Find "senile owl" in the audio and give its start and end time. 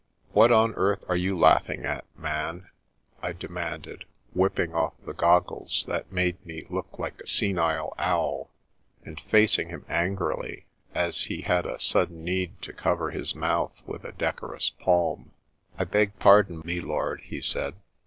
7.27-8.49